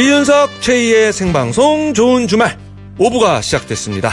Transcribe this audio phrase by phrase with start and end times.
[0.00, 2.56] 이윤석 최희의 생방송 좋은 주말
[2.98, 4.10] 5부가 시작됐습니다.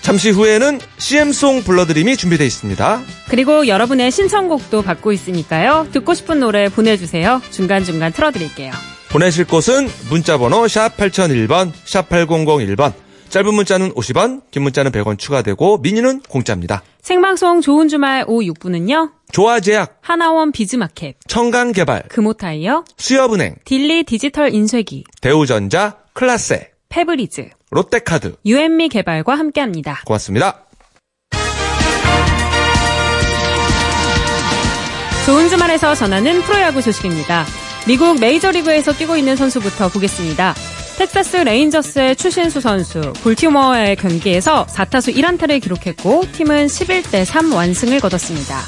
[0.00, 3.02] 잠시 후에는 CM송 불러드림이 준비되어 있습니다.
[3.28, 5.88] 그리고 여러분의 신청곡도 받고 있으니까요.
[5.92, 7.42] 듣고 싶은 노래 보내주세요.
[7.50, 8.72] 중간중간 틀어드릴게요.
[9.10, 12.94] 보내실 곳은 문자번호 샵 8001번, 샵 8001번.
[13.34, 16.84] 짧은 문자는 50원, 긴 문자는 100원 추가되고 미니는 공짜입니다.
[17.02, 19.10] 생방송 좋은 주말 오후 6부는요.
[19.32, 28.36] 조화제약, 하나원 비즈마켓, 청강개발, 금호타이어, 수협은행, 딜리 디지털 인쇄기, 대우전자, 클라세, 페브리즈, 롯데카드.
[28.46, 30.02] 유앤미 개발과 함께합니다.
[30.06, 30.66] 고맙습니다.
[35.26, 37.46] 좋은 주말에서 전하는 프로야구 소식입니다.
[37.88, 40.54] 미국 메이저리그에서 뛰고 있는 선수부터 보겠습니다.
[40.96, 48.60] 텍사스 레인저스의 추신수 선수, 볼티모어의 경기에서 4타수 1안타를 기록했고 팀은 11대 3 완승을 거뒀습니다.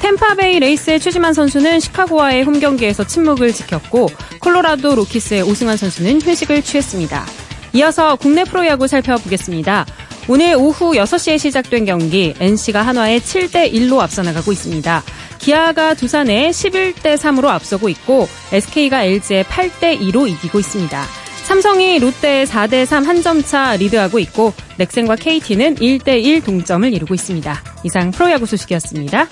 [0.00, 4.08] 템파베이 레이스의 최지만 선수는 시카고와의 홈 경기에서 침묵을 지켰고
[4.40, 7.26] 콜로라도 로키스의 오승환 선수는 휴식을 취했습니다.
[7.74, 9.86] 이어서 국내 프로야구 살펴보겠습니다.
[10.28, 15.02] 오늘 오후 6시에 시작된 경기 NC가 한화에 7대 1로 앞서 나가고 있습니다.
[15.38, 21.21] 기아가 두산에 11대 3으로 앞서고 있고 SK가 LG에 8대 2로 이기고 있습니다.
[21.52, 27.12] 삼성이 롯데에 4대 3 한 점 차 리드하고 있고 넥센과 KT는 1대 1 동점을 이루고
[27.12, 27.62] 있습니다.
[27.84, 29.26] 이상 프로야구 소식이었습니다.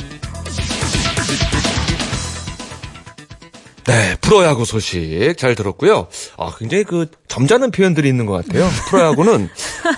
[3.86, 6.08] 네, 프로야구 소식 잘 들었고요.
[6.36, 8.68] 아, 굉장히 그 점잖은 표현들이 있는 것 같아요.
[8.90, 9.48] 프로야구는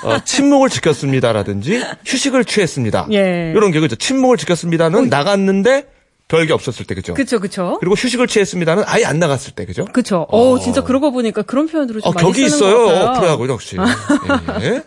[0.04, 3.08] 어, 침묵을 지켰습니다라든지 휴식을 취했습니다.
[3.12, 3.52] 예.
[3.54, 3.96] 이런 게 그죠.
[3.96, 5.86] 침묵을 지켰습니다는 나갔는데
[6.32, 7.12] 별게 없었을 때 그죠.
[7.12, 7.76] 그쵸 그쵸.
[7.78, 9.84] 그리고 휴식을 취했습니다는 아예 안 나갔을 때 그죠.
[9.92, 10.26] 그쵸.
[10.30, 12.86] 어, 진짜 그러고 보니까 그런 표현들을 좀 어, 많이 격이 있어요.
[12.86, 13.12] 같아요.
[13.12, 13.76] 프로야구 역시.
[13.76, 14.82] 예, 예.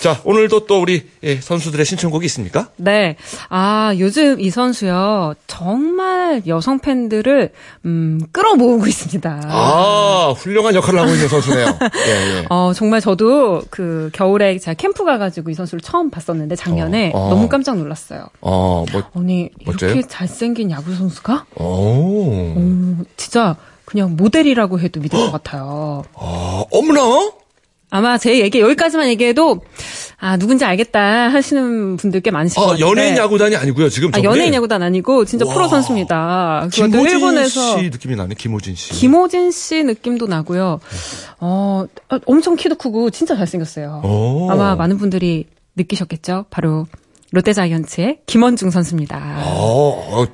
[0.00, 2.70] 자, 오늘도 또 우리 예, 선수들의 신청곡이 있습니까?
[2.74, 3.14] 네.
[3.50, 5.34] 아, 요즘 이 선수요.
[5.46, 7.52] 정말 여성 팬들을,
[7.84, 9.42] 음, 끌어모으고 있습니다.
[9.44, 11.66] 아, 훌륭한 역할을 하고 있는 선수네요.
[12.08, 12.46] 예, 예.
[12.50, 17.26] 어, 정말 저도 그 겨울에 제가 캠프 가 가지고 이 선수를 처음 봤었는데 작년에 어,
[17.26, 17.30] 어.
[17.30, 18.26] 너무 깜짝 놀랐어요.
[18.40, 19.92] 어, 뭐, 아니, 멋져요?
[19.92, 21.46] 이렇게 잘생긴 야구 선수가?
[21.56, 22.32] 오.
[22.56, 26.04] 음, 진짜 그냥 모델이라고 해도 믿을 것 같아요.
[26.14, 27.32] 아, 어머나?
[27.92, 29.62] 아마 제 얘기 여기까지만 얘기해도
[30.20, 32.88] 아 누군지 알겠다 하시는 분들 꽤 많으실 것 아, 같은데.
[32.88, 33.88] 연예인 야구단이 아니고요.
[33.88, 35.52] 지금 아, 연예인 야구단 아니고 진짜 와.
[35.52, 36.68] 프로 선수입니다.
[36.72, 38.36] 김호진 일본에서 씨 느낌이 나네.
[38.38, 38.92] 김호진 씨.
[38.92, 40.78] 김호진 씨 느낌도 나고요.
[41.40, 44.02] 어, 어, 엄청 키도 크고 진짜 잘생겼어요.
[44.04, 44.48] 오.
[44.52, 46.44] 아마 많은 분들이 느끼셨겠죠?
[46.50, 46.86] 바로
[47.32, 49.42] 롯데자이언츠의 김원중 선수입니다.
[49.46, 50.26] 어, 어,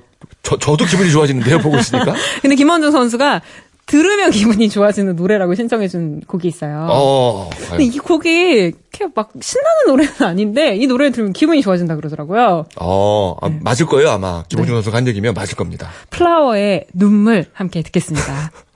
[0.46, 2.14] 저, 저도 기분이 좋아지는데요, 보고 있으니까.
[2.40, 3.42] 근데 김원중 선수가
[3.86, 6.86] 들으면 기분이 좋아지는 노래라고 신청해준 곡이 있어요.
[6.88, 12.66] 어, 근데 이 곡이 이렇게 막 신나는 노래는 아닌데 이 노래를 들으면 기분이 좋아진다 그러더라고요.
[12.76, 14.44] 어, 아, 맞을 거예요, 아마.
[14.48, 14.76] 김호중 네.
[14.76, 15.88] 선수가 한 얘기면 맞을 겁니다.
[16.10, 18.52] 플라워의 눈물 함께 듣겠습니다.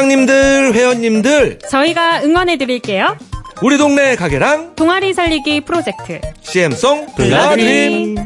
[0.00, 3.18] 사장님들, 회원님들, 저희가 응원해 드릴게요.
[3.60, 6.20] 우리 동네 가게랑 동아리 살리기 프로젝트.
[6.40, 8.16] CM송 불러드림.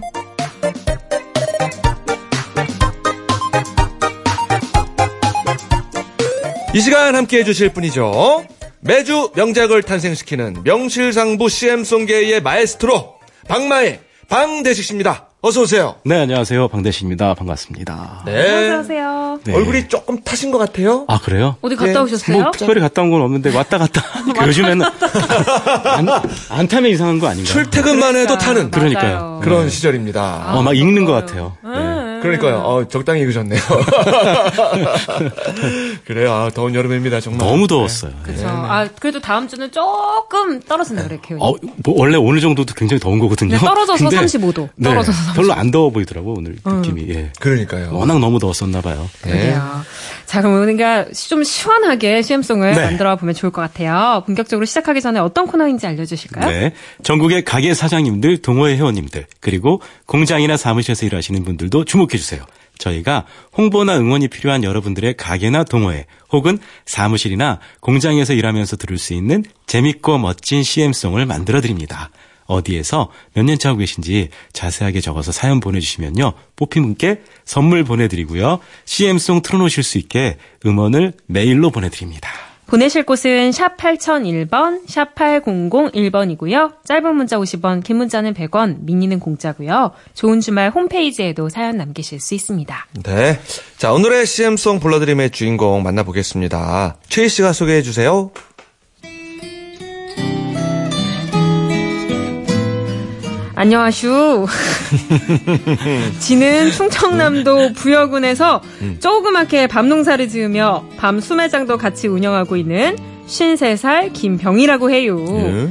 [6.74, 8.46] 이 시간 함께 해주실 분이죠.
[8.80, 13.16] 매주 명작을 탄생시키는 명실상부 CM송계의 마에스트로
[13.48, 13.98] 박마의
[14.28, 15.28] 방대식 씨입니다.
[15.46, 15.96] 어서 오세요.
[16.04, 16.68] 네, 안녕하세요.
[16.68, 17.34] 방대식입니다.
[17.34, 18.22] 반갑습니다.
[18.24, 18.70] 네.
[18.70, 19.38] 어서 오세요.
[19.44, 19.54] 네.
[19.54, 21.04] 얼굴이 조금 타신 것 같아요.
[21.06, 21.56] 아, 그래요?
[21.60, 21.98] 어디 갔다 네.
[21.98, 22.40] 오셨어요?
[22.40, 26.08] 뭐 특별히 갔다 온 건 없는데 왔다 갔다 하니까 요즘에는 안,
[26.48, 27.46] 안 타면 이상한 거 아닌가?
[27.52, 29.16] 출퇴근만 해도 타는 그러니까요.
[29.18, 29.40] 맞아요.
[29.44, 30.54] 그런 시절입니다.
[30.54, 31.54] 어, 막 읽는 것 같아요.
[31.62, 32.20] 음.
[32.22, 32.60] 그러니까요.
[32.60, 33.60] 어, 적당히 읽으셨네요.
[36.06, 36.32] 그래요.
[36.32, 37.46] 아, 더운 여름입니다, 정말.
[37.46, 38.12] 너무 더웠어요.
[38.22, 38.46] 그렇죠.
[38.46, 41.42] 아 그래도 다음 주는 조금 떨어진다 그래 기온이.
[41.42, 43.52] 어, 뭐 원래 오늘 정도도 굉장히 더운 거거든요.
[43.52, 44.68] 네, 떨어져서 근데 35도.
[44.76, 47.06] 네, 떨어져서 별로 안 더워 보이더라고 오늘 느낌이.
[47.08, 47.32] 예.
[47.40, 47.90] 그러니까요.
[47.96, 49.08] 워낙 너무 더웠었나 봐요.
[49.24, 49.30] 네.
[49.30, 49.82] 그래요.
[50.26, 52.84] 자, 그럼 우리가 좀 시원하게 CM송을 네.
[52.84, 54.22] 만들어 보면 좋을 것 같아요.
[54.26, 56.50] 본격적으로 시작하기 전에 어떤 코너인지 알려 주실까요?
[56.50, 56.72] 네.
[57.02, 62.44] 전국의 가게 사장님들, 동호회 회원님들, 그리고 공장이나 사무실에서 일하시는 분들도 주목해 주세요.
[62.78, 63.24] 저희가
[63.56, 70.62] 홍보나 응원이 필요한 여러분들의 가게나 동호회 혹은 사무실이나 공장에서 일하면서 들을 수 있는 재밌고 멋진
[70.62, 72.10] CM송을 만들어 드립니다.
[72.46, 76.34] 어디에서 몇 년차 하고 계신지 자세하게 적어서 사연 보내주시면요.
[76.56, 78.58] 뽑힌 분께 선물 보내드리고요.
[78.84, 80.36] CM송 틀어놓으실 수 있게
[80.66, 82.28] 음원을 메일로 보내드립니다.
[82.66, 86.72] 보내실 곳은 샵 8001번, 샵 8001번이고요.
[86.84, 89.92] 짧은 문자 50원, 긴 문자는 100원, 미니는 공짜고요.
[90.14, 92.86] 좋은 주말 홈페이지에도 사연 남기실 수 있습니다.
[93.04, 93.38] 네.
[93.76, 96.96] 자, 오늘의 CM송 불러드림의 주인공 만나보겠습니다.
[97.08, 98.30] 최희 씨가 소개해 주세요.
[103.56, 104.46] 안녕하슈.
[106.18, 108.60] 지는 충청남도 부여군에서
[109.00, 112.96] 조그맣게 밤 농사를 지으며 밤 수매장도 같이 운영하고 있는
[113.28, 115.24] 53살 김병이라고 해요.
[115.28, 115.68] 예.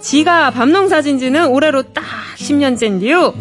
[0.00, 2.04] 지가 밤 농사 진 지는 올해로 딱
[2.36, 3.32] 10년째인데요.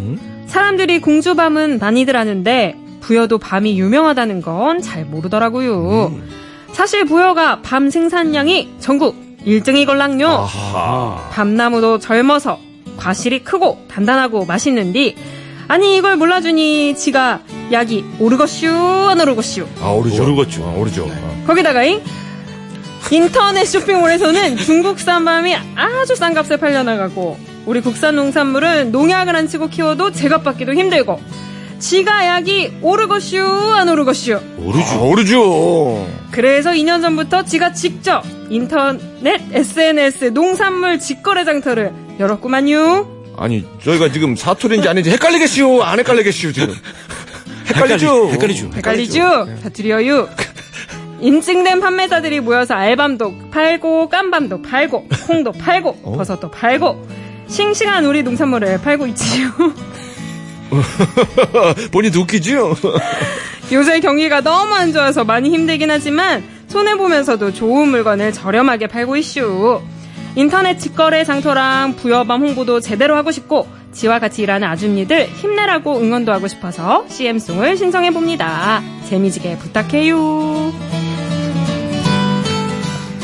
[0.48, 6.14] 사람들이 공주밤은 많이들 아는데 부여도 밤이 유명하다는 건 잘 모르더라고요.
[6.74, 9.16] 사실 부여가 밤 생산량이 전국
[9.46, 10.26] 1등이걸랑요.
[10.26, 11.30] 아하.
[11.32, 12.60] 밤나무도 젊어서
[13.00, 15.16] 과실이 크고 단단하고 맛있는디
[15.68, 17.42] 아니 이걸 몰라주니 지가
[17.72, 18.68] 약이 오르거슈
[19.10, 20.24] 안 오르거슈 아, 오르죠.
[20.24, 20.64] 오르겠죠.
[20.66, 21.06] 아, 오르죠.
[21.06, 21.44] 어.
[21.48, 22.02] 거기다가 잉
[23.12, 30.12] 인터넷 쇼핑몰에서는 중국산 밤이 아주 싼 값에 팔려나가고 우리 국산 농산물은 농약을 안 치고 키워도
[30.12, 31.20] 제값 받기도 힘들고
[31.80, 33.40] 지가 약이 오르거슈
[33.76, 36.08] 안 오르거슈 아, 오르죠.
[36.32, 44.90] 그래서 2년 전부터 지가 직접 인터넷 SNS 농산물 직거래 장터를 열었구만요 아니, 저희가 지금 사투리인지
[44.90, 45.82] 아닌지 헷갈리겠슈?
[45.82, 46.76] 안 헷갈리겠슈, 지금?
[47.68, 48.30] 헷갈리죠?
[48.32, 48.70] 헷갈리- 헷갈리죠.
[48.76, 49.46] 헷갈리죠?
[49.64, 50.28] 다 드려요.
[51.22, 57.08] 인증된 판매자들이 모여서 알밤도 팔고 깜밤도 팔고 콩도 팔고 버섯도 팔고
[57.48, 59.50] 싱싱한 우리 농산물을 팔고 있지요.
[61.92, 62.76] 본인도 웃기죠?
[63.72, 69.82] 요새 경기가 너무 안 좋아서 많이 힘들긴 하지만 손해 보면서도 좋은 물건을 저렴하게 팔고 있슈.
[70.36, 76.48] 인터넷 직거래 장터랑 부여밤 홍보도 제대로 하고 싶고 지와 같이 일하는 아줌니들 힘내라고 응원도 하고
[76.48, 78.82] 싶어서 CM송을 신청해 봅니다.
[79.10, 80.99] 재미지게 부탁해요.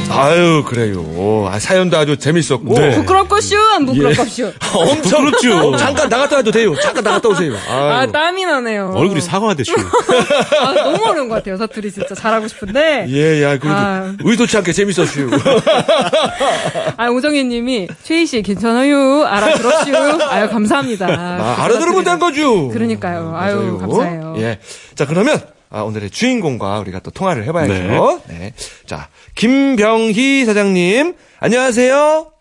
[0.09, 1.49] 아유, 그래요.
[1.51, 2.73] 아, 사연도 아주 재밌었고.
[2.79, 2.95] 네.
[2.95, 4.51] 부끄럽고슈 안 부끄럽고슈.
[4.73, 5.69] 엄청 부끄럽죠.
[5.69, 6.75] 어, 잠깐 나갔다 와도 돼요.
[6.81, 7.53] 잠깐 나갔다 오세요.
[7.69, 8.11] 아 아유.
[8.11, 8.93] 땀이 나네요.
[8.95, 9.73] 얼굴이 사과가 되죠.
[10.61, 11.57] 아, 너무 어려운 것 같아요.
[11.57, 13.07] 사투리 진짜 잘하고 싶은데.
[13.09, 14.13] 예, 야, 그래도 아.
[14.23, 15.29] 의도치 않게 재밌었슈.
[16.97, 19.23] 아 오정희님이 최희 씨 괜찮아요.
[19.25, 19.91] 알아들었슈.
[20.29, 21.07] 아유 감사합니다.
[21.09, 22.69] 아, 알아들으면 된 거죠.
[22.69, 23.33] 그러니까요.
[23.35, 23.77] 아유, 맞아요.
[23.79, 24.35] 감사해요.
[24.39, 24.59] 예.
[24.95, 28.21] 자, 그러면 아, 오늘의 주인공과 우리가 또 통화를 해봐야죠.
[28.29, 28.53] 네.
[28.85, 32.31] 자, 김병희 사장님, 안녕하세요.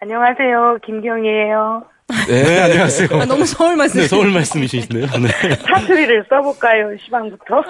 [0.00, 0.78] 안녕하세요.
[0.84, 1.84] 김경이에요.
[2.28, 3.08] 네, 안녕하세요.
[3.20, 4.00] 아, 너무 서울 말씀.
[4.00, 5.06] 네, 서울 말씀이시네요.
[5.06, 5.56] 네.
[5.66, 6.96] 사투리를 써볼까요?
[7.04, 7.62] 시방부터.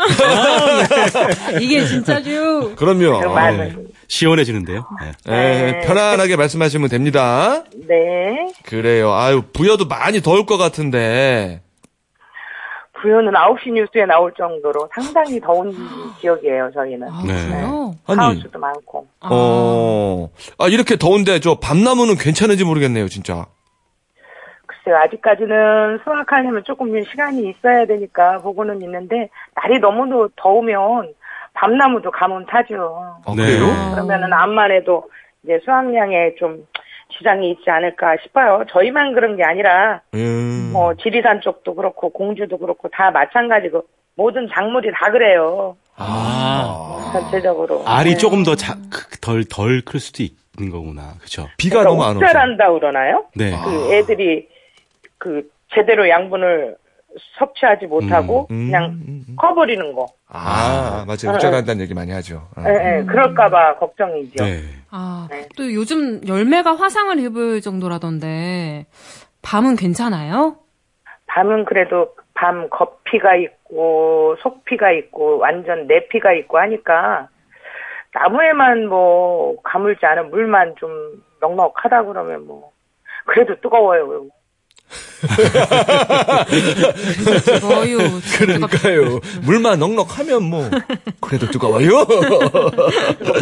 [1.60, 2.74] 이게 진짜죠.
[2.74, 3.32] 그럼요.
[3.32, 3.88] 많은.
[4.08, 4.86] 시원해지는데요.
[5.26, 5.78] 네.
[5.82, 7.62] 예, 편안하게 말씀하시면 됩니다.
[7.86, 8.52] 네.
[8.64, 9.12] 그래요.
[9.12, 11.60] 아유, 부여도 많이 더울 것 같은데.
[13.02, 15.74] 부여는 9시 뉴스에 나올 정도로 상당히 더운
[16.20, 17.08] 지역이에요, 저희는.
[17.08, 18.14] 아, 네.
[18.14, 19.06] 하우스도 많고.
[19.28, 23.44] 어, 아, 이렇게 더운데 저 밤나무는 괜찮은지 모르겠네요, 진짜.
[24.66, 31.12] 글쎄요, 아직까지는 수확하려면 조금 시간이 있어야 되니까 보고는 있는데, 날이 너무 더우면
[31.54, 33.16] 밤나무도 가뭄 타죠.
[33.26, 33.42] 아, 네.
[33.42, 33.66] 그래요?
[33.94, 35.04] 그러면은 암만 해도
[35.44, 36.64] 이제 수확량에 좀
[37.16, 38.64] 지장이 있지 않을까 싶어요.
[38.70, 40.70] 저희만 그런 게 아니라 음.
[40.72, 45.76] 뭐 지리산 쪽도 그렇고 공주도 그렇고 다 마찬가지고 모든 작물이 다 그래요.
[45.96, 47.82] 아, 전체적으로.
[47.86, 48.16] 알이 네.
[48.16, 51.14] 조금 더덜덜 클 수도 있는 거구나.
[51.18, 51.48] 그렇죠.
[51.56, 52.24] 비가 그러니까 너무 안 오죠.
[52.24, 53.24] 옥절한다 그러나요?
[53.34, 53.52] 네.
[53.62, 54.48] 그 애들이
[55.18, 56.76] 그 제대로 양분을
[57.38, 59.36] 섭취하지 못하고 음, 그냥 음, 음.
[59.36, 60.06] 커버리는 거.
[60.28, 61.36] 아, 맞아요.
[61.36, 62.48] 우절한다는 얘기 많이 하죠.
[62.56, 62.62] 어.
[62.66, 64.44] 예, 예, 그럴까봐 걱정이죠.
[64.44, 64.60] 네.
[64.90, 65.48] 아, 네.
[65.56, 68.86] 또 요즘 열매가 화상을 입을 정도라던데
[69.42, 70.56] 밤은 괜찮아요?
[71.26, 77.28] 밤은 그래도 밤 겉피가 있고 속피가 있고 완전 내피가 있고 하니까
[78.14, 80.90] 나무에만 뭐 가물지 않은 물만 좀
[81.40, 82.70] 넉넉하다 그러면 뭐
[83.26, 84.26] 그래도 뜨거워요.
[87.64, 87.98] 어유.
[88.38, 89.20] 그러니까요.
[89.44, 90.68] 물만 넉넉하면 뭐
[91.20, 92.06] 그래도 뜨거워요.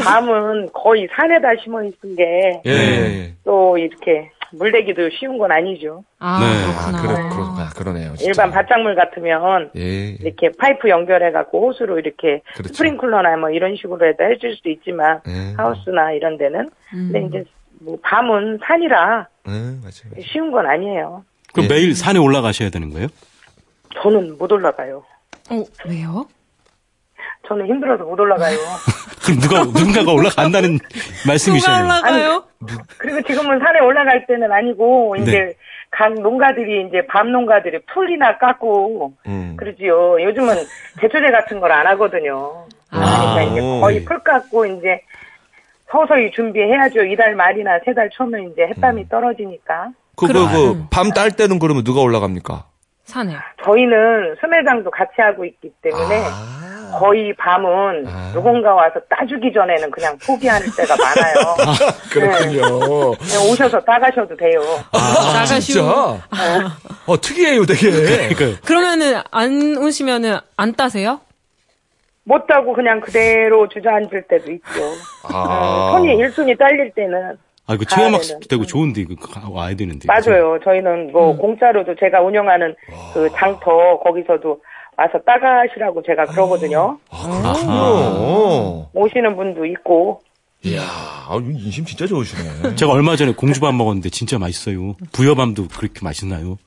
[0.05, 3.35] 밤은 거의 산에다 심어 있은 게 예, 예.
[3.45, 6.03] 또 이렇게 물대기도 쉬운 건 아니죠.
[6.19, 6.47] 아, 네.
[6.75, 7.15] 아, 그렇구나.
[7.15, 8.17] 그래, 그러, 아, 그러네요.
[8.17, 8.25] 진짜.
[8.27, 9.81] 일반 밭작물 같으면 예.
[9.81, 10.17] 예.
[10.21, 12.75] 이렇게 파이프 연결해갖고 호스로 이렇게 그렇죠.
[12.75, 15.55] 스프링클러나 뭐 이런 식으로 해도 해줄 수도 있지만 예.
[15.57, 17.11] 하우스나 이런 데는 음.
[17.13, 17.45] 근데 이제
[17.81, 19.81] 뭐 밤은 산이라 예, 맞아요.
[19.83, 20.25] 맞아요.
[20.33, 21.25] 쉬운 건 아니에요.
[21.53, 21.69] 그럼 예.
[21.69, 23.09] 매일 산에 올라가셔야 되는 거예요?
[24.03, 25.05] 저는 못 올라가요.
[25.51, 26.27] 어, 왜요?
[27.49, 28.57] 저는 힘들어서 못 올라가요.
[29.25, 31.85] 그럼 누가 누군가가 올라간다는 누가 말씀이시잖아요.
[31.85, 32.45] 올라가요?
[32.99, 35.55] 그리고 지금은 산에 올라갈 때는 아니고 이제 네.
[35.91, 39.57] 각 농가들이 이제 밤 농가들이 풀이나 깎고 음.
[39.59, 40.23] 그러지요.
[40.23, 40.55] 요즘은
[41.01, 42.67] 제초제 같은 걸 안 하거든요.
[42.91, 43.35] 아.
[43.35, 43.81] 그러니까 이제 오.
[43.81, 45.01] 거의 풀 깎고 이제
[45.91, 47.03] 서서히 준비해야죠.
[47.05, 49.91] 이달 말이나 세 달 초면 이제 햇밤이 떨어지니까.
[50.27, 52.65] 그, 그, 그, 밤 딸 때는 그러면 누가 올라갑니까?
[53.05, 53.35] 산에.
[53.65, 56.99] 저희는 수매장도 같이 하고 있기 때문에 아.
[56.99, 58.31] 거의 밤은 아.
[58.33, 61.57] 누군가 와서 따주기 전에는 그냥 포기하는 때가 많아요.
[62.13, 63.13] 그렇군요.
[63.17, 64.61] 그냥 오셔서 따가셔도 돼요.
[64.93, 65.45] 아.
[65.45, 65.83] 진짜?
[67.07, 67.91] 어, 특이해요, 되게.
[68.35, 71.21] 그러니까 그러면은 안 오시면은 안 따세요?
[72.25, 74.81] 못 따고 그냥 그대로 주저앉을 때도 있죠.
[75.33, 75.35] 아.
[75.35, 77.37] 어, 손이 일손이 딸릴 때는
[77.71, 78.49] 아 이거 가야 체험학습도 되는.
[78.49, 80.07] 되고 좋은데 이거 가- 와야 되는데.
[80.09, 80.59] 맞아요.
[80.65, 82.75] 저희는 뭐 공짜로도 제가 운영하는
[83.15, 84.61] 그 장터 거기서도
[84.97, 86.99] 와서 따가시라고 제가 그러거든요.
[87.11, 88.87] 아, 그렇군요.
[88.93, 90.21] 오시는 분도 있고
[90.65, 92.75] 이야, 아, 인심 진짜 좋으시네.
[92.77, 94.95] 제가 얼마 전에 공주밥 먹었는데 진짜 맛있어요.
[95.13, 96.59] 부여밤도 그렇게 맛있나요?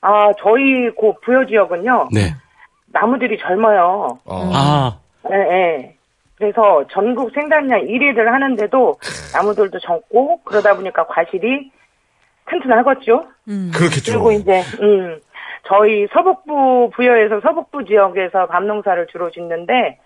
[0.00, 2.34] 아 저희 그 부여 지역은요 네.
[2.92, 4.20] 나무들이 젊어요.
[4.24, 4.50] 어.
[4.54, 4.98] 아
[5.32, 5.94] 예, 예.
[6.44, 8.98] 그래서 전국 생산량 1위를 하는데도
[9.32, 11.70] 나무들도 젊고 그러다 보니까 과실이
[12.50, 13.24] 튼튼하겠죠.
[13.48, 13.70] 음.
[13.74, 14.12] 그렇겠죠.
[14.12, 15.18] 그리고 이제 음
[15.66, 19.98] 저희 서북부 부여에서 서북부 지역에서 밤농사를 주로 짓는데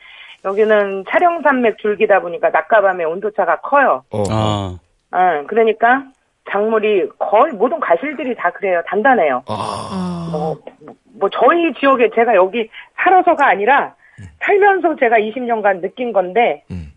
[0.45, 4.05] 여기는 촬영산맥 줄기다 보니까 낮과 밤의 온도차가 커요.
[4.13, 4.23] 어.
[4.31, 4.79] 아.
[5.11, 6.05] 어, 그러니까
[6.53, 8.81] 작물이 거의 모든 과실들이 다 그래요.
[8.87, 9.43] 단단해요.
[9.49, 10.29] 아.
[10.31, 10.57] 뭐,
[11.19, 12.71] 뭐 저희 지역에 제가 여기
[13.03, 13.97] 살아서가 아니라
[14.53, 16.93] 살면서 제가 20년간 느낀 건데 음.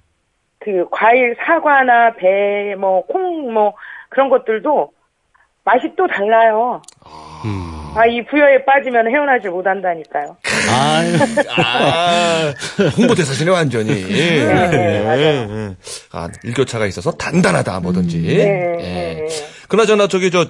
[0.60, 3.74] 그 과일 사과나 배 뭐 콩뭐
[4.10, 4.91] 그런 것들도
[5.65, 6.81] 맛이 또 달라요.
[7.46, 7.67] 음.
[7.93, 10.38] 아이 부여에 빠지면 헤어나질 못한다니까요.
[10.72, 11.01] 아.
[11.62, 12.53] 아,
[12.98, 13.89] 홍보 대사시네, 완전히.
[14.08, 15.20] 네, 맞아요.
[15.20, 15.75] 예.
[16.13, 18.22] 아, 일교차가 있어서 단단하다, 뭐든지.
[18.22, 18.34] 네,
[18.79, 19.15] 예.
[19.15, 19.27] 네.
[19.67, 20.46] 그나저나, 저기, 저,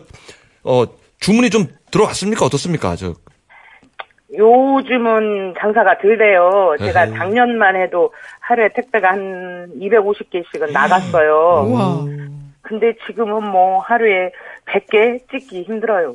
[0.64, 0.84] 어,
[1.20, 2.46] 주문이 좀 들어왔습니까?
[2.46, 2.96] 어떻습니까?
[2.96, 3.16] 저,
[4.38, 6.76] 요즘은 장사가 덜 돼요.
[6.80, 7.14] 제가 에헤이.
[7.16, 11.66] 작년만 해도 하루에 택배가 한 250개씩은 나갔어요.
[11.68, 12.06] 우와.
[12.62, 14.32] 근데 지금은 뭐 하루에
[14.66, 16.14] 100개 찍기 힘들어요.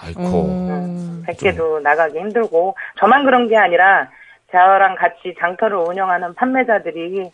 [0.00, 0.20] 아이고.
[0.46, 1.24] 음.
[1.26, 4.08] 100개도 나가기 힘들고 저만 그런 게 아니라
[4.50, 7.30] 저랑 같이 장터를 운영하는 판매자들이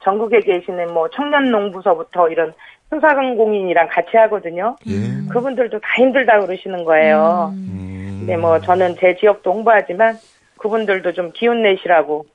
[0.00, 2.52] 전국에 계시는 뭐 청년 농부서부터 이런
[2.90, 4.76] 소상공인이랑 같이 하거든요.
[4.86, 5.28] 예.
[5.30, 7.52] 그분들도 다 힘들다 그러시는 거예요.
[7.54, 7.87] 음.
[8.28, 10.18] 근데 뭐 저는 제 지역도 홍보하지만
[10.58, 12.26] 그분들도 좀 기운 내시라고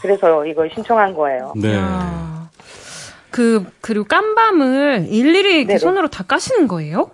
[0.00, 1.52] 그래서 이걸 신청한 거예요.
[1.54, 1.76] 네.
[1.76, 2.48] 야.
[3.30, 5.78] 그 그리고 깜밤을 일일이 네네.
[5.78, 7.10] 손으로 다 까시는 거예요?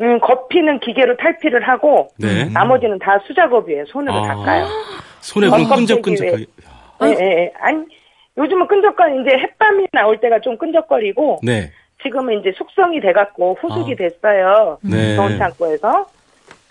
[0.00, 2.50] 음, 겉피는 기계로 탈피를 하고 네.
[2.52, 3.86] 나머지는 다 수작업이에요.
[3.86, 4.28] 손으로 아.
[4.28, 4.66] 닦아요.
[5.20, 6.46] 손에 그럼 깜깜하게 끈적끈적하게.
[7.04, 7.52] 예, 예, 예.
[7.60, 7.84] 아니
[8.36, 11.70] 요즘은 끈적거리 이제 햇밤이 나올 때가 좀 끈적거리고 네.
[12.02, 13.96] 지금은 이제 숙성이 돼갖고 후숙이 아.
[13.96, 14.78] 됐어요.
[14.82, 15.16] 네.
[15.16, 16.06] 더운 창고에서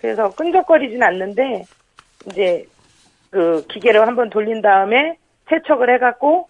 [0.02, 1.64] 그래서 끈적거리진 않는데
[2.26, 2.66] 이제
[3.30, 5.18] 그 기계를 한번 돌린 다음에
[5.50, 6.50] 세척을 해갖고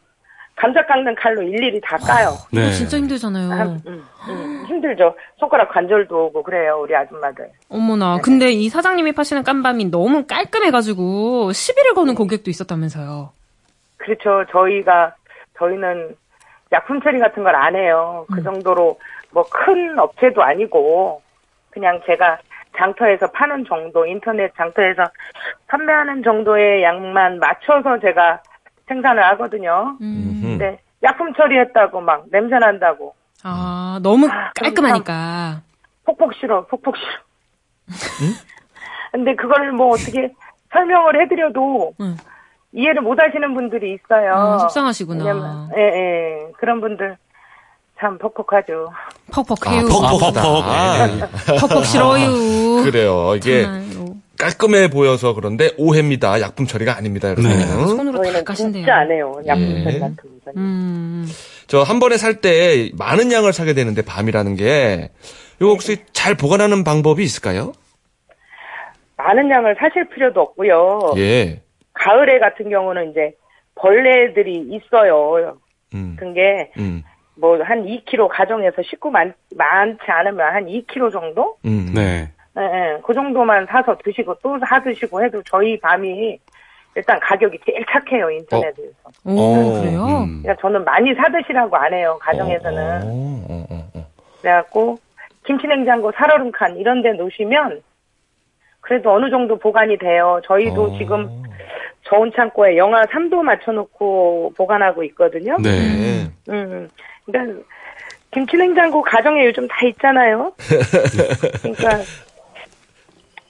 [0.55, 2.31] 감자 깎는 칼로 일일이 다 까요.
[2.51, 2.72] 네.
[2.72, 3.50] 진짜 힘들잖아요.
[3.50, 5.15] 한- 음, 음, 힘들죠.
[5.38, 7.50] 손가락 관절도 오고 그래요, 우리 아줌마들.
[7.70, 8.20] 어머나.
[8.22, 13.31] 근데 이 사장님이 파시는 깜밤이 너무 깔끔해가지고 시비를 거는 고객도 있었다면서요.
[13.98, 14.46] 그렇죠.
[14.51, 15.15] 저희가
[15.58, 16.15] 저희는
[16.72, 18.25] 약품 처리 같은 걸 안 해요.
[18.34, 19.00] 그 정도로
[19.31, 21.22] 뭐 큰 업체도 아니고
[21.70, 22.38] 그냥 제가
[22.78, 25.04] 장터에서 파는 정도, 인터넷 장터에서
[25.68, 28.42] 판매하는 정도의 양만 맞춰서 제가
[28.88, 29.98] 생산을 하거든요.
[30.01, 30.06] 음.
[30.06, 30.42] 음.
[30.44, 35.62] 근데 약품 처리했다고 막 냄새 난다고 아, 너무 아, 깔끔하니까.
[36.06, 37.12] 폭폭 싫어, 폭폭 싫어.
[39.12, 40.32] 근데 그걸 뭐 어떻게
[40.72, 42.16] 설명을 해드려도 응.
[42.72, 44.34] 이해를 못 하시는 분들이 있어요.
[44.34, 45.24] 아, 속상하시구나.
[45.24, 46.51] 왜냐면, 예, 예.
[46.58, 47.18] 그런 분들
[48.01, 48.89] 참 퍽퍽하죠.
[49.31, 49.86] 퍽퍽해요.
[49.86, 50.41] 아, 퍽퍽하다.
[50.41, 51.20] 아, 퍽퍽.
[51.20, 51.60] 네.
[51.60, 52.84] 퍽퍽 싫어요.
[52.84, 53.34] 그래요.
[53.38, 54.15] 이게 정말로.
[54.39, 56.41] 깔끔해 보여서 그런데 오해입니다.
[56.41, 57.29] 약품 처리가 아닙니다.
[57.29, 57.48] 이렇게.
[57.48, 57.63] 네.
[57.67, 58.81] 손으로 다 까신대요.
[58.81, 59.39] 진짜 안 해요.
[59.46, 59.84] 약품 예.
[59.84, 60.51] 처리 같은 거.
[60.58, 61.27] 음.
[61.67, 65.12] 저한 번에 살 때 많은 양을 사게 되는데 밤이라는 게
[65.58, 67.72] 이거 혹시 잘 보관하는 방법이 있을까요?
[69.17, 71.13] 많은 양을 사실 필요도 없고요.
[71.17, 71.62] 예.
[71.93, 73.34] 가을에 같은 경우는 이제
[73.75, 75.58] 벌레들이 있어요.
[75.93, 76.15] 음.
[76.20, 77.03] 그게 음.
[77.41, 81.57] 뭐 한 2kg 가정에서 식구 많, 많지 않으면 한 2kg 정도?
[81.65, 81.91] 음.
[81.93, 82.29] 네.
[82.57, 82.98] 예, 예.
[83.03, 86.38] 그 정도만 사서 드시고 또 사 드시고 해도 저희 밤이
[86.95, 88.91] 일단 가격이 제일 착해요 인터넷에서.
[89.25, 90.03] 오, 어, 그래요?
[90.05, 90.41] 음.
[90.43, 93.01] 그러니까 저는 많이 사 드시라고 안 해요 가정에서는.
[93.03, 93.07] 어,
[93.50, 94.05] 어, 어, 어.
[94.41, 94.98] 그래갖고
[95.45, 97.81] 김치냉장고 살얼음 칸 이런 데 놓으시면
[98.81, 100.41] 그래도 어느 정도 보관이 돼요.
[100.45, 100.98] 저희도 어.
[100.98, 101.29] 지금
[102.12, 105.58] 저온 창고에 영하 3도 맞춰놓고 보관하고 있거든요.
[105.62, 105.72] 네.
[105.72, 106.32] 네.
[106.50, 106.89] 음,
[107.25, 107.62] 그러니까
[108.34, 110.51] 김치 냉장고 가정에 요즘 다 있잖아요.
[111.62, 112.03] 그러니까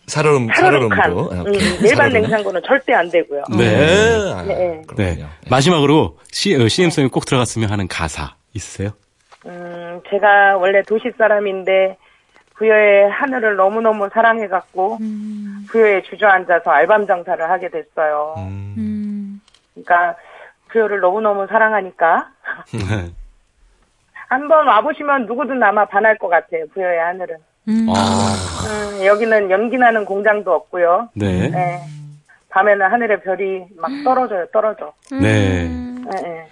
[0.05, 1.31] 살얼음, 살얼음 칸, 살얼음으로.
[1.31, 1.89] 아, 음, 오케이.
[1.89, 2.11] 일반.
[2.13, 3.43] 냉장고는 절대 안 되고요.
[3.57, 3.77] 네.
[3.77, 4.33] 네.
[4.33, 4.55] 아, 네.
[4.55, 4.81] 네.
[4.87, 5.27] 그렇군요.
[5.49, 8.91] 마지막으로 C, 어, CM송에 꼭 들어갔으면 하는 가사 있으세요?
[9.47, 11.97] 음, 제가 원래 도시 사람인데
[12.55, 14.99] 부여의 하늘을 너무너무 사랑해갖고
[15.69, 18.35] 부여에 주저앉아서 알밤 장사를 하게 됐어요.
[18.37, 18.75] 음.
[18.77, 19.41] 음.
[19.73, 20.15] 그러니까
[20.69, 22.29] 부여를 너무너무 사랑하니까
[22.73, 23.11] 네.
[24.29, 26.65] 한번 와보시면 누구든 아마 반할 것 같아요.
[26.73, 27.37] 부여의 하늘은.
[27.67, 27.87] 음.
[27.89, 28.95] 아.
[28.99, 31.09] 음, 여기는 연기 나는 공장도 없고요.
[31.15, 31.49] 네.
[31.49, 31.81] 네.
[32.49, 34.93] 밤에는 하늘에 별이 막 떨어져요, 떨어져.
[35.11, 35.67] 네.
[35.67, 36.47] 네, 네.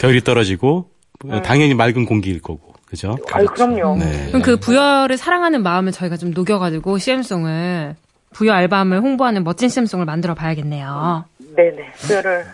[0.00, 0.90] 별이 떨어지고
[1.28, 2.67] 어, 당연히 맑은 공기일 거고.
[2.88, 3.16] 그죠?
[3.32, 3.96] 아유, 그럼요.
[3.98, 4.28] 네.
[4.28, 7.96] 그럼 그 부여를 사랑하는 마음을 저희가 좀 녹여가지고 CM송을
[8.32, 11.24] 부여 앨범을 홍보하는 멋진 CM송을 만들어 봐야겠네요.
[11.56, 11.92] 네네.
[11.96, 12.46] 부여를.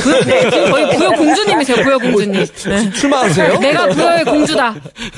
[0.00, 2.44] 부여, 네, 지금 거의 부여 공주님이세요, 부여 공주님.
[2.44, 2.90] 네.
[2.90, 3.58] 출마하세요?
[3.58, 4.74] 내가 부여의 공주다.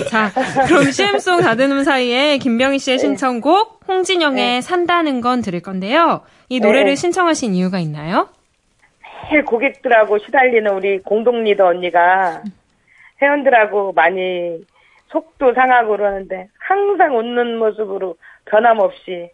[0.09, 0.33] 자,
[0.67, 6.23] 그럼 CM송 다듬는 사이에 김병희 씨의 신청곡 홍진영의 산다는 건 들을 건데요.
[6.49, 6.95] 이 노래를 네.
[6.97, 8.29] 신청하신 이유가 있나요?
[9.31, 12.43] 매일 고객들하고 시달리는 우리 공동 리더 언니가
[13.23, 14.59] 회원들하고 많이
[15.11, 19.31] 속도 상하고 그러는데 항상 웃는 모습으로 변함없이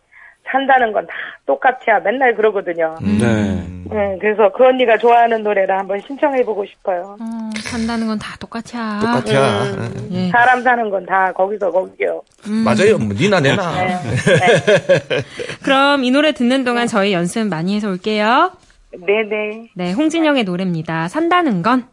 [0.50, 1.12] 산다는 건 다
[1.46, 2.96] 똑같이야 맨날 그러거든요.
[3.02, 3.64] 네.
[3.90, 7.16] 네, 그래서 그 언니가 좋아하는 노래를 한번 신청해보고 싶어요.
[7.20, 8.98] 어, 산다는 건 다 똑같이야.
[9.00, 9.64] 똑같아.
[10.10, 10.28] 예.
[10.30, 12.22] 사람 사는 건 다 거기서 거기요.
[12.64, 12.98] 맞아요.
[12.98, 13.72] 뭐, 니나 내나.
[13.74, 13.88] 네.
[14.38, 15.22] 네.
[15.64, 18.52] 그럼 이 노래 듣는 동안 저희 연습 많이 해서 올게요.
[18.92, 19.70] 네네.
[19.74, 21.08] 네, 홍진영의 노래입니다.
[21.08, 21.86] 산다는 건.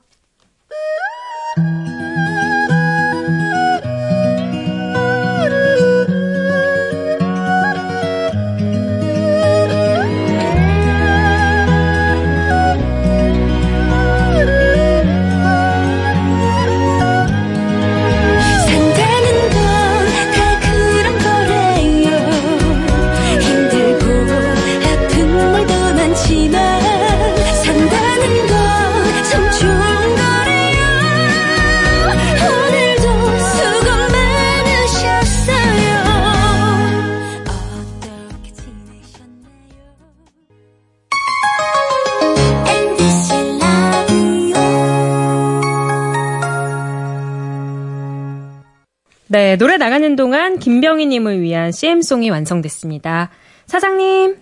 [50.05, 53.31] 네, 나가는 동안 김병희님을 위한 CM송이 완성됐습니다.
[53.65, 54.37] 사장님.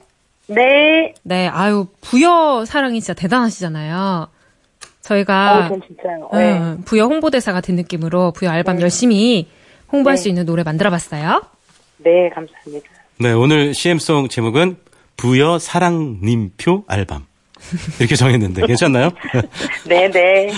[0.48, 1.14] 네.
[1.24, 4.28] 네, 아유, 부여 사랑이 진짜 대단하시잖아요.
[5.02, 6.30] 저희가 어, 전 진짜요.
[6.34, 6.60] 네.
[6.60, 9.48] 음, 부여 홍보대사가 된 느낌으로 부여 앨범 열심히
[9.92, 10.22] 홍보할 네.
[10.22, 11.42] 수 있는 노래 만들어 봤어요.
[11.98, 12.90] 네, 감사합니다.
[13.20, 14.76] 네, 오늘 CM송 제목은
[15.16, 17.26] 부여 사랑님표 알밤.
[18.00, 19.12] 이렇게 정했는데 괜찮나요?
[19.88, 20.52] 네네.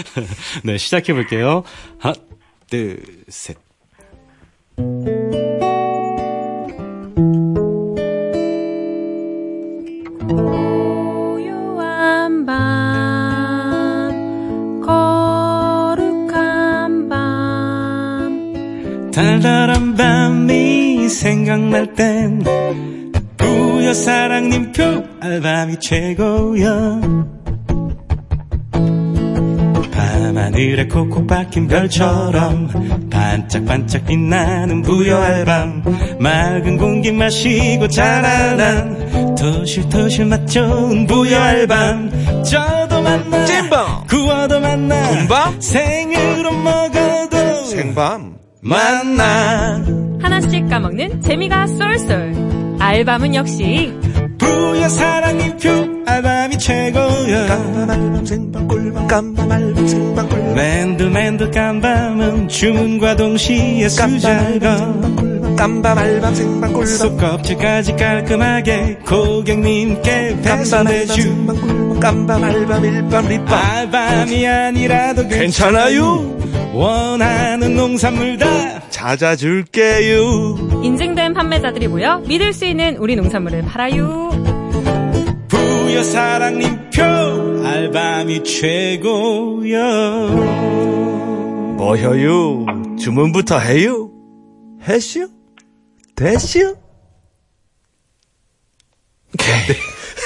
[0.63, 1.63] 네, 시작해 볼게요.
[1.99, 2.15] 하나,
[2.71, 3.64] 둘, 셋.
[19.13, 22.43] 달달한 밤이 생각날 땐
[23.37, 26.99] 부여 사랑님표 알밤이 최고야.
[29.91, 35.83] 밤하늘에 콕콕 박힌 별처럼 반짝반짝 빛나는 부여 알밤
[36.19, 44.07] 맑은 공기 마시고 자라난 토실토실 맛 좋은 부여 알밤 쪄도 만나 찐밤!
[44.07, 45.61] 구워도 만나 군밤?
[45.61, 48.35] 생으로 먹어도 생밤.
[48.61, 49.81] 만나
[50.21, 52.77] 하나씩 까먹는 재미가 쏠쏠.
[52.79, 53.93] 알밤은 역시
[54.37, 57.47] 부여 사랑님표 알밤이 최고야.
[57.47, 60.53] 깜밤 알밤 생밤 꿀밤 깜밤 알밤 생밤 꿀밤.
[60.55, 66.85] 맨들맨들 깜밤은 주문과 동시에 수작업 깜밤 알밤 생밤 꿀밤.
[66.85, 71.45] 속껍질까지 깔끔하게 고객님께 배송해주.
[71.45, 73.53] 꿀밤 깜밤 알밤 일밤 립밤.
[73.53, 76.35] 알밤이 아니라도 괜찮아요.
[76.73, 78.47] 원하는 농산물 다
[78.89, 80.81] 찾아줄게요.
[80.83, 84.44] 인증된 판매자들이 모여 믿을 수 있는 우리 농산물을 팔아요.
[85.85, 87.03] 부여 사랑님표
[87.63, 89.79] 알밤이 최고요
[91.77, 92.65] 뭐혀요?
[92.97, 94.09] 주문부터 해요?
[94.81, 95.29] 해슈?
[96.15, 96.75] 대슈?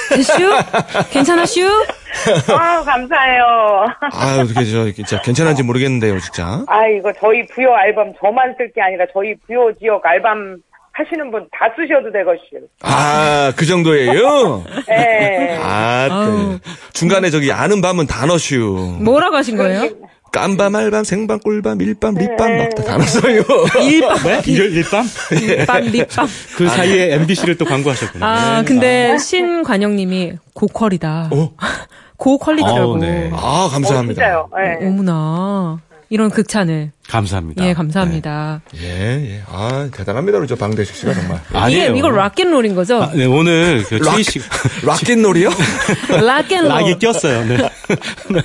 [0.08, 0.50] 대슈?
[1.10, 1.60] 괜찮아슈?
[2.48, 3.44] 아 감사해요.
[4.12, 6.64] 아, 어떻게 저 진짜 괜찮은지 모르겠는데요, 진짜.
[6.68, 10.56] 아 이거 저희 부여 앨범 저만 쓸 게 아니라 저희 부여 지역 앨범
[11.04, 12.66] 하시는 분 다 쓰셔도 되겠슈.
[12.82, 14.64] 아, 그 정도예요?
[14.90, 15.56] 예.
[15.62, 16.08] 아.
[16.08, 16.58] 네.
[16.92, 18.98] 중간에 저기 아는 밤은 단어슈.
[19.00, 19.88] 뭐라고 하신 거예요?
[20.32, 23.42] 깜밤, 알밤, 생밤, 꿀밤, 일밤, 립밤 막다 단어써요.
[23.82, 24.42] 일밤, 네?
[24.46, 25.04] 일, 일밤?
[25.32, 26.28] 립밤, 립밤.
[26.56, 28.26] 그 사이에 MBC를 또 광고하셨구나
[28.58, 31.30] 아, 근데 신관영님이 고퀄이다.
[32.16, 32.78] 고퀄리티라고.
[32.78, 33.30] 아우, 네.
[33.32, 34.22] 아, 어, 감사합니다.
[34.22, 34.48] 진짜요.
[34.80, 34.86] 예.
[34.86, 35.80] 어머나.
[36.10, 36.92] 이런 극찬을.
[37.10, 38.60] 감사합니다 예, 감사합니다.
[38.80, 39.42] 예, 예.
[39.48, 40.38] 아, 대단합니다.
[40.38, 41.40] 우리 저 방대식 씨가 정말.
[41.52, 41.58] 네.
[41.58, 43.02] 아니에요 이게, 이거 락앤롤인 거죠?
[43.02, 44.40] 아, 네, 오늘 그 락, 최희 씨
[44.84, 45.50] 락앤롤이요?
[46.24, 46.68] 락앤롤.
[46.68, 47.44] 락이 꼈어요.
[47.46, 47.56] 네.
[48.30, 48.42] 오늘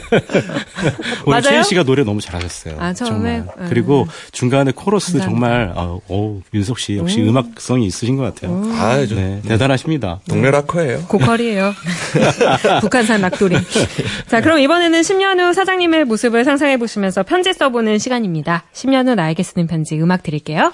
[1.28, 1.42] 맞아요?
[1.42, 2.78] 최희 씨가 노래 너무 잘하셨어요.
[2.80, 3.38] 아, 처음에?
[3.38, 3.56] 정말.
[3.60, 3.66] 음.
[3.70, 5.48] 그리고 중간에 코러스 감사합니다.
[5.48, 7.38] 정말 어, 오, 윤석 씨 역시 음.
[7.38, 8.64] 악성이 있으신 것 같아요.
[8.74, 10.22] 아, 저 네, 대단하십니다.
[10.28, 11.04] 동네 락커예요.
[11.08, 11.74] 고퀄이에요.
[12.82, 13.56] 북한산 락돌이.
[14.28, 18.55] 자, 그럼 이번에는 10년 후 사장님의 모습을 상상해 보시면서 편지 써보는 시간입니다.
[18.74, 20.72] 10년 후 나에게 쓰는 편지 음악 드릴게요.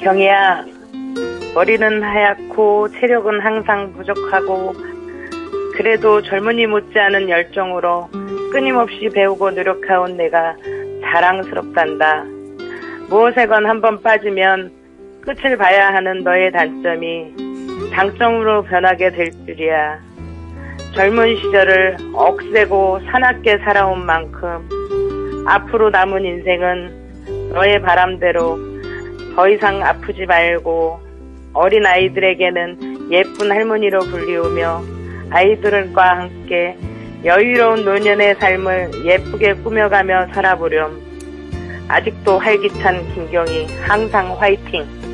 [0.00, 0.64] 경희야,
[1.54, 4.74] 머리는 하얗고 체력은 항상 부족하고
[5.76, 8.08] 그래도 젊은이 못지않은 열정으로
[8.52, 10.54] 끊임없이 배우고 노력해온 내가
[11.02, 12.24] 자랑스럽단다.
[13.08, 14.72] 무엇에건 한번 빠지면
[15.22, 20.05] 끝을 봐야 하는 너의 단점이 장점으로 변하게 될 줄이야.
[20.96, 24.66] 젊은 시절을 억세고 사납게 살아온 만큼
[25.46, 28.58] 앞으로 남은 인생은 너의 바람대로
[29.34, 30.98] 더 이상 아프지 말고
[31.52, 34.82] 어린 아이들에게는 예쁜 할머니로 불리우며
[35.28, 36.78] 아이들과 함께
[37.24, 40.98] 여유로운 노년의 삶을 예쁘게 꾸며가며 살아보렴.
[41.88, 45.05] 아직도 활기찬 김경희 항상 화이팅.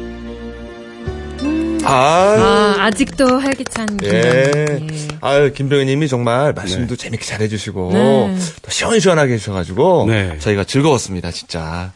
[1.84, 4.44] 아, 아, 아직도 활기찬 예.
[4.66, 5.08] 김병희.
[5.20, 8.36] 아유, 김병희 님이 정말 말씀도 재밌게 잘해주시고, 네.
[8.62, 10.38] 또 시원시원하게 해주셔가지고, 네.
[10.38, 11.92] 저희가 즐거웠습니다, 진짜.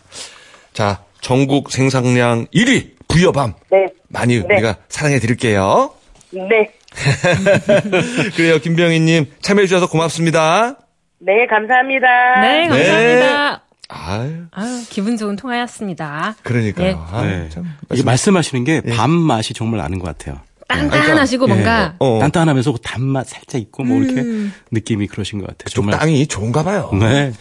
[0.72, 3.54] 자, 전국 생산량 1위, 부여밤.
[3.70, 3.86] 네.
[4.08, 5.92] 많이 우리가 사랑해 드릴게요.
[6.30, 6.70] 네.
[8.36, 9.26] 그래요, 김병희 님.
[9.42, 10.76] 참여해 주셔서 고맙습니다.
[11.18, 12.40] 네, 감사합니다.
[12.40, 13.65] 네, 감사합니다.
[13.88, 16.36] 아유, 아유, 기분 좋은 통화였습니다.
[16.42, 16.86] 그러니까요.
[16.86, 16.98] 네.
[17.12, 17.48] 아유, 네.
[17.50, 17.64] 참.
[17.92, 20.40] 이게 말씀하시는 게밤 맛이 정말 나는 것 같아요.
[20.68, 25.68] 딴딴하시고 뭔가 어, 단단하면서 그 단맛 살짝 있고 뭐 이렇게 느낌이 그러신 것 같아요.
[25.68, 25.98] 쪽 정말.
[25.98, 26.90] 땅이 좋은가 봐요.
[26.98, 27.32] 네.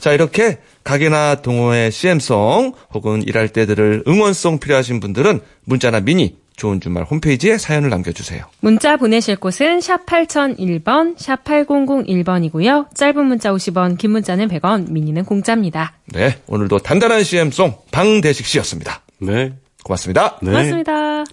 [0.00, 6.80] 자, 이렇게 가게나 동호회 CM송 혹은 일할 때 들을 응원송 필요하신 분들은 문자나 미니 좋은
[6.80, 8.44] 주말 홈페이지에 사연을 남겨주세요.
[8.60, 12.94] 문자 보내실 곳은 샵 8001번, 샵 8001번이고요.
[12.94, 15.94] 짧은 문자 50원, 긴 문자는 100원, 미니는 공짜입니다.
[16.12, 19.00] 네, 오늘도 단단한 CM송 방대식 씨였습니다.
[19.20, 19.54] 네.
[19.84, 20.38] 고맙습니다.
[20.42, 20.50] 네.
[20.50, 21.24] 고맙습니다.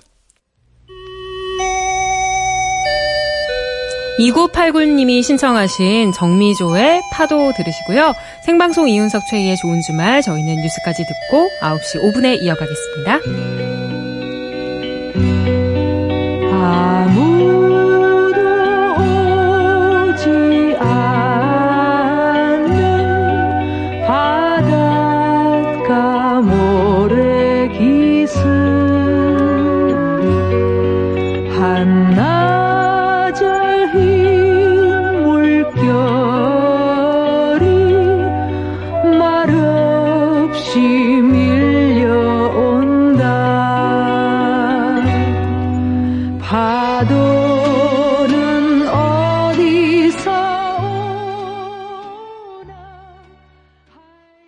[4.20, 8.14] 2989님이 신청하신 정미조의 파도 들으시고요.
[8.46, 13.75] 생방송 이윤석 최희의 좋은 주말 저희는 뉴스까지 듣고 9시 5분에 이어가겠습니다.